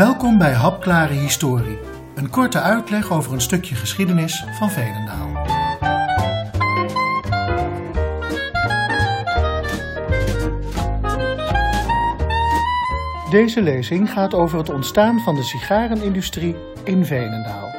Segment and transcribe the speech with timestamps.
[0.00, 1.78] Welkom bij Hapklare Historie,
[2.14, 5.46] een korte uitleg over een stukje geschiedenis van Veenendaal.
[13.30, 17.69] Deze lezing gaat over het ontstaan van de sigarenindustrie in Veenendaal.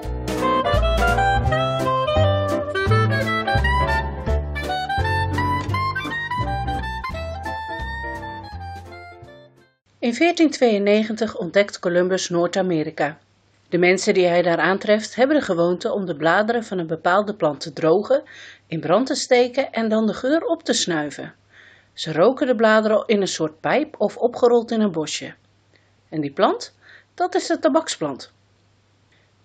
[10.11, 13.17] In 1492 ontdekt Columbus Noord-Amerika.
[13.69, 17.35] De mensen die hij daar aantreft hebben de gewoonte om de bladeren van een bepaalde
[17.35, 18.23] plant te drogen,
[18.67, 21.33] in brand te steken en dan de geur op te snuiven.
[21.93, 25.33] Ze roken de bladeren in een soort pijp of opgerold in een bosje.
[26.09, 26.75] En die plant?
[27.13, 28.31] Dat is de tabaksplant.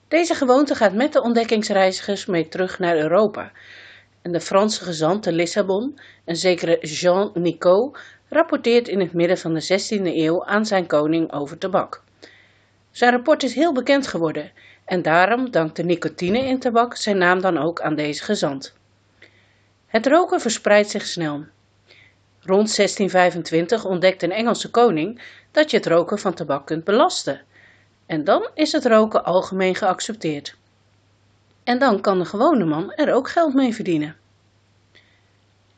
[0.09, 3.53] Deze gewoonte gaat met de ontdekkingsreizigers mee terug naar Europa.
[4.23, 9.55] En de Franse gezant te Lissabon, een zekere Jean Nicot, rapporteert in het midden van
[9.55, 12.02] de 16e eeuw aan zijn koning over tabak.
[12.91, 14.52] Zijn rapport is heel bekend geworden
[14.84, 18.74] en daarom dankt de nicotine in tabak zijn naam dan ook aan deze gezant.
[19.86, 21.44] Het roken verspreidt zich snel.
[22.41, 27.41] Rond 1625 ontdekt een Engelse koning dat je het roken van tabak kunt belasten.
[28.06, 30.56] En dan is het roken algemeen geaccepteerd.
[31.64, 34.16] En dan kan de gewone man er ook geld mee verdienen.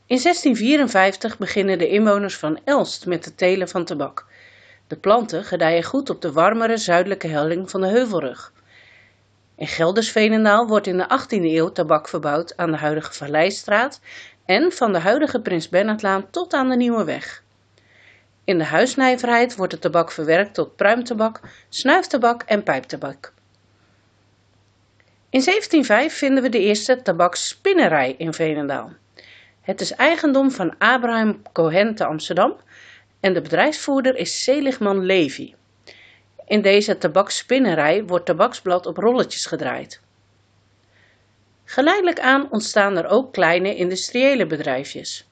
[0.08, 4.26] In 1654 beginnen de inwoners van Elst met het telen van tabak.
[4.86, 8.52] De planten gedijen goed op de warmere zuidelijke helling van de heuvelrug.
[9.56, 14.00] In Gelders-Veenendaal wordt in de 18e eeuw tabak verbouwd aan de huidige Valleistraat
[14.44, 17.42] en van de huidige Prins Bernhardlaan tot aan de Nieuwe Weg.
[18.44, 23.32] In de huisnijverheid wordt het tabak verwerkt tot pruimtabak, snuiftabak en pijptabak.
[25.30, 28.92] In 1705 vinden we de eerste tabakspinnerij in Veenendaal.
[29.68, 32.56] Het is eigendom van Abraham Cohen te Amsterdam
[33.20, 35.54] en de bedrijfsvoerder is Seligman Levy.
[36.46, 40.00] In deze tabakspinnerij wordt tabaksblad op rolletjes gedraaid.
[41.64, 45.28] Geleidelijk aan ontstaan er ook kleine industriële bedrijfjes.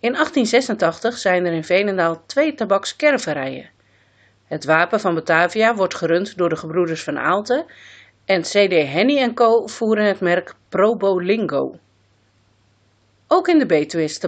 [0.00, 3.70] In 1886 zijn er in Veenendaal twee tabakskerverijen.
[4.44, 7.64] Het wapen van Batavia wordt gerund door de gebroeders van Aalten
[8.24, 9.66] en CD Henny Co.
[9.66, 11.78] voeren het merk Probolingo.
[13.32, 14.20] Ook in de Betuwe is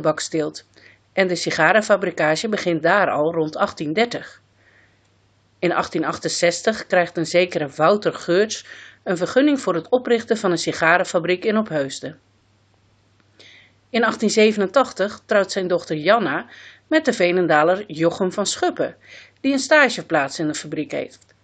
[1.12, 4.40] en de sigarenfabrikage begint daar al rond 1830.
[5.58, 8.66] In 1868 krijgt een zekere Wouter Geurts
[9.02, 12.18] een vergunning voor het oprichten van een sigarenfabriek in Opheusden.
[13.90, 16.46] In 1887 trouwt zijn dochter Janna
[16.86, 18.96] met de Venendaler Jochem van Schuppen,
[19.40, 21.34] die een stageplaats in de fabriek heeft.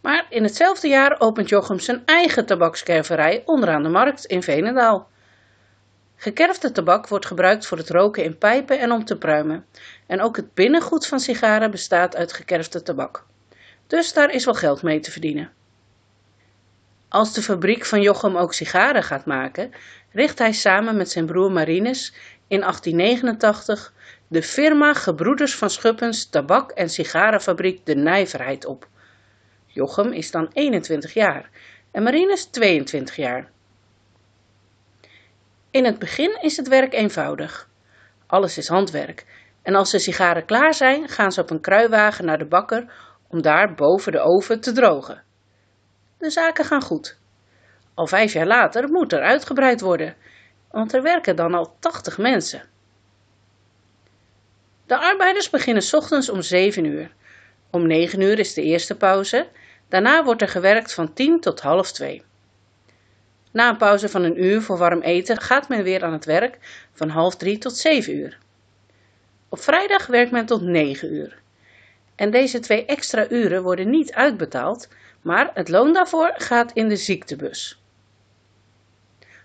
[0.00, 5.10] Maar in hetzelfde jaar opent Jochem zijn eigen tabakskerverij onderaan de markt in Venendaal.
[6.22, 9.66] Gekerfde tabak wordt gebruikt voor het roken in pijpen en om te pruimen.
[10.06, 13.24] En ook het binnengoed van sigaren bestaat uit gekerfde tabak.
[13.86, 15.50] Dus daar is wel geld mee te verdienen.
[17.08, 19.70] Als de fabriek van Jochem ook sigaren gaat maken,
[20.12, 22.14] richt hij samen met zijn broer Marinus
[22.48, 23.92] in 1889
[24.28, 28.88] de firma Gebroeders van Schuppens tabak- en sigarenfabriek De Nijverheid op.
[29.66, 31.50] Jochem is dan 21 jaar
[31.90, 33.50] en Marinus 22 jaar.
[35.72, 37.68] In het begin is het werk eenvoudig.
[38.26, 39.24] Alles is handwerk
[39.62, 42.92] en als de sigaren klaar zijn, gaan ze op een kruiwagen naar de bakker
[43.28, 45.22] om daar boven de oven te drogen.
[46.18, 47.18] De zaken gaan goed.
[47.94, 50.16] Al vijf jaar later moet er uitgebreid worden,
[50.70, 52.62] want er werken dan al 80 mensen.
[54.86, 57.10] De arbeiders beginnen ochtends om 7 uur.
[57.70, 59.48] Om 9 uur is de eerste pauze,
[59.88, 62.24] daarna wordt er gewerkt van 10 tot half 2.
[63.52, 66.58] Na een pauze van een uur voor warm eten gaat men weer aan het werk
[66.92, 68.38] van half 3 tot 7 uur.
[69.48, 71.40] Op vrijdag werkt men tot 9 uur.
[72.14, 74.88] En deze twee extra uren worden niet uitbetaald,
[75.20, 77.82] maar het loon daarvoor gaat in de ziektebus.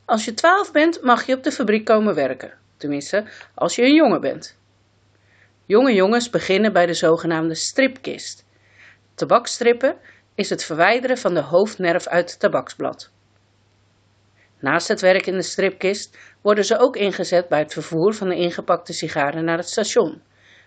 [0.05, 3.23] Als je 12 bent, mag je op de fabriek komen werken, tenminste
[3.53, 4.57] als je een jongen bent.
[5.65, 8.45] Jonge jongens beginnen bij de zogenaamde stripkist.
[9.15, 9.95] Tabakstrippen
[10.35, 13.11] is het verwijderen van de hoofdnerf uit het tabaksblad.
[14.59, 18.35] Naast het werk in de stripkist worden ze ook ingezet bij het vervoer van de
[18.35, 20.21] ingepakte sigaren naar het station,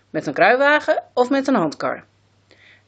[0.09, 2.05] met een kruiwagen of met een handkar.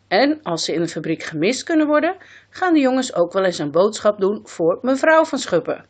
[0.08, 2.16] En als ze in de fabriek gemist kunnen worden,
[2.50, 5.86] gaan de jongens ook wel eens een boodschap doen voor mevrouw van Schuppen.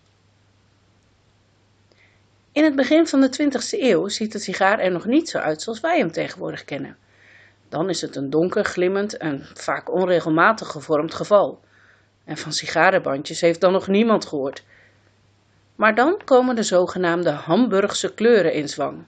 [2.52, 5.62] In het begin van de 20e eeuw ziet de sigaar er nog niet zo uit
[5.62, 6.98] zoals wij hem tegenwoordig kennen.
[7.70, 11.60] Dan is het een donker, glimmend en vaak onregelmatig gevormd geval.
[12.26, 14.64] En van sigarenbandjes heeft dan nog niemand gehoord.
[15.76, 19.06] Maar dan komen de zogenaamde Hamburgse kleuren in zwang.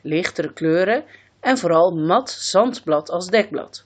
[0.00, 1.04] Lichtere kleuren
[1.40, 3.84] en vooral mat zandblad als dekblad.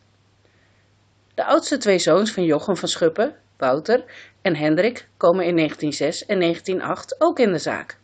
[1.34, 4.05] De oudste twee zoons van Jochem van Schuppen, Wouter
[4.43, 7.99] en Hendrik, komen in 1906 en 1908 ook in de zaak.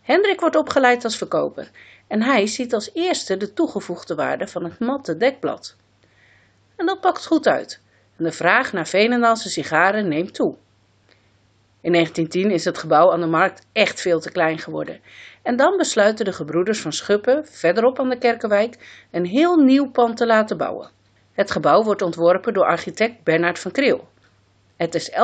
[0.00, 1.70] Hendrik wordt opgeleid als verkoper
[2.06, 5.76] en hij ziet als eerste de toegevoegde waarde van het matte dekblad.
[6.76, 7.80] En dat pakt goed uit
[8.16, 10.56] en de vraag naar Veenendaalse sigaren neemt toe.
[11.82, 15.00] In 1910 is het gebouw aan de markt echt veel te klein geworden.
[15.42, 20.16] En dan besluiten de gebroeders van Schuppen, verderop aan de Kerkenwijk, een heel nieuw pand
[20.16, 20.90] te laten bouwen.
[21.32, 24.08] Het gebouw wordt ontworpen door architect Bernard van Kriel.
[24.76, 25.16] Het is 11,5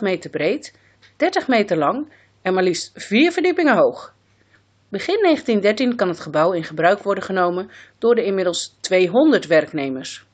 [0.00, 0.74] meter breed,
[1.16, 2.12] 30 meter lang
[2.42, 4.14] en maar liefst vier verdiepingen hoog.
[4.88, 10.26] Begin 1913 kan het gebouw in gebruik worden genomen door de inmiddels 200 werknemers.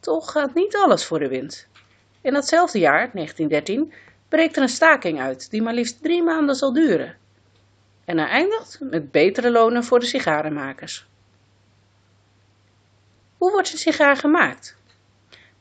[0.00, 1.68] Toch gaat niet alles voor de wind.
[2.20, 3.92] In datzelfde jaar, 1913,
[4.34, 7.16] breekt er een staking uit die maar liefst drie maanden zal duren.
[8.04, 11.06] En hij eindigt met betere lonen voor de sigarenmakers.
[13.38, 14.76] Hoe wordt een sigaar gemaakt?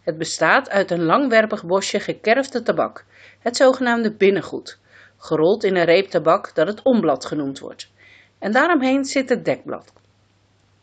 [0.01, 3.05] Het bestaat uit een langwerpig bosje gekerfde tabak,
[3.39, 4.79] het zogenaamde binnengoed,
[5.17, 7.91] gerold in een reep tabak dat het omblad genoemd wordt.
[8.39, 9.93] En daaromheen zit het dekblad.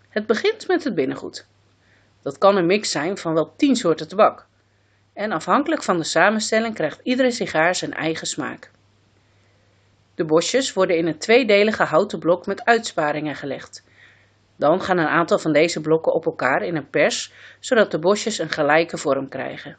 [0.09, 1.47] Het begint met het binnengoed.
[2.23, 4.47] Dat kan een mix zijn van wel tien soorten tabak.
[5.13, 8.71] En afhankelijk van de samenstelling krijgt iedere sigaar zijn eigen smaak.
[10.15, 13.85] De bosjes worden in een tweedelige houten blok met uitsparingen gelegd.
[14.57, 18.39] Dan gaan een aantal van deze blokken op elkaar in een pers, zodat de bosjes
[18.39, 19.77] een gelijke vorm krijgen.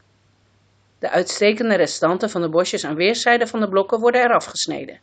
[0.99, 4.99] De uitstekende restanten van de bosjes aan weerszijden van de blokken worden eraf gesneden.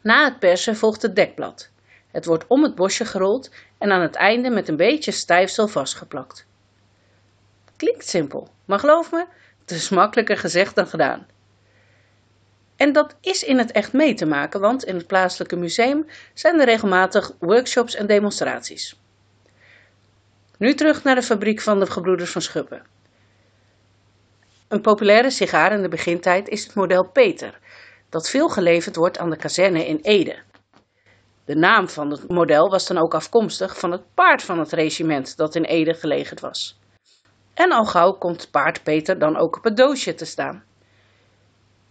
[0.00, 1.70] Na het persen volgt het dekblad.
[2.10, 6.46] Het wordt om het bosje gerold en aan het einde met een beetje stijfsel vastgeplakt.
[7.80, 9.26] Klinkt simpel, maar geloof me,
[9.60, 11.26] het is makkelijker gezegd dan gedaan.
[12.76, 16.60] En dat is in het echt mee te maken, want in het plaatselijke museum zijn
[16.60, 19.00] er regelmatig workshops en demonstraties.
[20.58, 22.82] Nu terug naar de fabriek van de gebroeders van Schuppen.
[24.68, 27.58] Een populaire sigaar in de begintijd is het model Peter,
[28.08, 30.38] dat veel geleverd wordt aan de kazerne in Ede.
[31.44, 35.36] De naam van het model was dan ook afkomstig van het paard van het regiment
[35.36, 36.79] dat in Ede gelegerd was.
[37.60, 40.64] En al gauw komt paard Peter dan ook op het doosje te staan.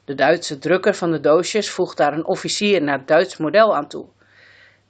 [0.06, 3.88] De Duitse drukker van de doosjes voegt daar een officier naar het Duits model aan
[3.88, 4.06] toe.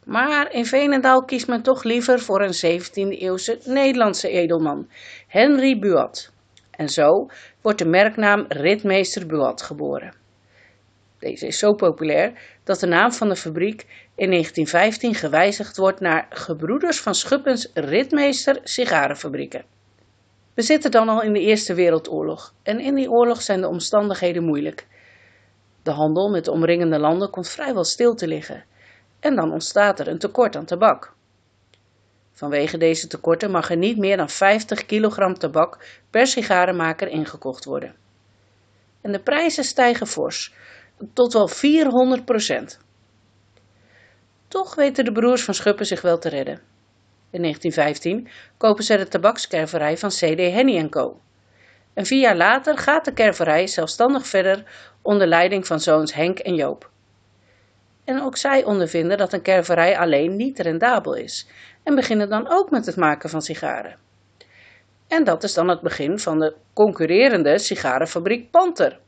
[0.06, 4.90] Maar in Veenendaal kiest men toch liever voor een 17e-eeuwse Nederlandse edelman,
[5.28, 6.31] Henry Buat.
[6.72, 7.30] En zo
[7.62, 10.14] wordt de merknaam Ritmeester Buat geboren.
[11.20, 13.81] Deze is zo populair dat de naam van de fabriek
[14.16, 19.78] in 1915 gewijzigd wordt naar Gebroeders van Schuppens Ritmeester Sigarenfabrieken.
[20.59, 24.44] We zitten dan al in de Eerste Wereldoorlog en in die oorlog zijn de omstandigheden
[24.44, 24.88] moeilijk.
[25.83, 28.63] De handel met de omringende landen komt vrijwel stil te liggen
[29.19, 31.13] en dan ontstaat er een tekort aan tabak.
[32.31, 37.95] Vanwege deze tekorten mag er niet meer dan 50 kilogram tabak per sigarenmaker ingekocht worden.
[39.01, 40.53] En de prijzen stijgen fors,
[41.13, 42.79] tot wel 400 procent.
[44.47, 46.61] Toch weten de broers van Schuppen zich wel te redden.
[47.31, 48.28] In 1915
[48.58, 50.40] kopen ze de tabakskerverij van C.D.
[50.40, 51.20] Henny Co.
[51.94, 54.64] En vier jaar later gaat de kerverij zelfstandig verder
[55.02, 56.90] onder leiding van zoons Henk en Joop.
[58.04, 61.48] En ook zij ondervinden dat een kerverij alleen niet rendabel is
[61.83, 63.98] en beginnen dan ook met het maken van sigaren.
[65.07, 69.00] En dat is dan het begin van de concurrerende sigarenfabriek Panter.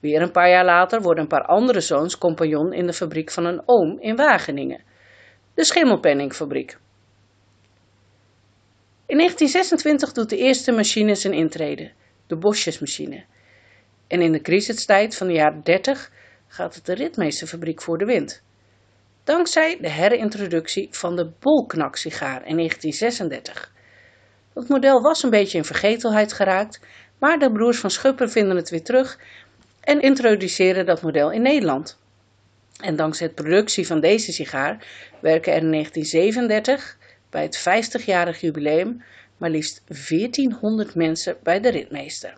[0.00, 3.44] Weer een paar jaar later worden een paar andere zoons compagnon in de fabriek van
[3.44, 4.80] een oom in Wageningen,
[5.56, 6.78] de Schimmelpenningfabriek.
[9.06, 11.90] In 1926 doet de eerste machine zijn intrede,
[12.26, 13.24] de bosjesmachine.
[14.06, 16.10] En in de crisistijd van de jaren 30
[16.46, 18.42] gaat het de ritmeesterfabriek voor de wind.
[19.24, 23.72] Dankzij de herintroductie van de bolknaksigaar in 1936.
[24.52, 26.80] Dat model was een beetje in vergetelheid geraakt,
[27.18, 29.18] maar de broers van Schupper vinden het weer terug
[29.80, 31.98] en introduceren dat model in Nederland.
[32.80, 34.86] En dankzij de productie van deze sigaar
[35.20, 36.98] werken er in 1937,
[37.30, 39.02] bij het 50-jarig jubileum,
[39.36, 42.34] maar liefst 1400 mensen bij de ritmeester.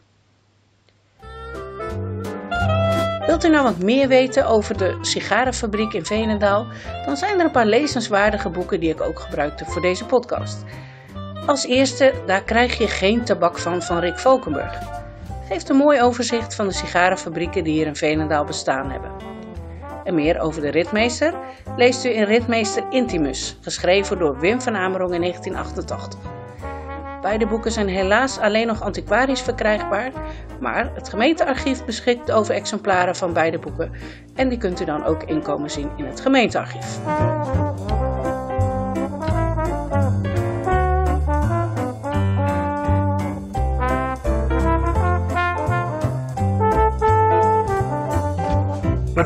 [3.26, 6.66] Wilt u nou wat meer weten over de sigarenfabriek in Veenendaal?
[7.04, 10.64] Dan zijn er een paar lezenswaardige boeken die ik ook gebruikte voor deze podcast.
[11.46, 14.78] Als eerste, daar krijg je geen tabak van van Rick Valkenburg.
[15.48, 19.37] Geeft een mooi overzicht van de sigarenfabrieken die hier in Veenendaal bestaan hebben.
[20.08, 21.34] En meer over de ritmeester
[21.76, 26.30] leest u in Ritmeester Intimus, geschreven door Wim van Amerong in 1988.
[27.20, 30.12] Beide boeken zijn helaas alleen nog antiquarisch verkrijgbaar,
[30.60, 33.92] maar het gemeentearchief beschikt over exemplaren van beide boeken
[34.34, 36.98] en die kunt u dan ook inkomen zien in het gemeentearchief.